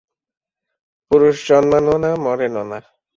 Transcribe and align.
পুরুষ 1.11 1.35
জন্মানও 1.47 1.95
না, 2.03 2.11
মরেনও 2.23 2.63
না। 2.71 2.79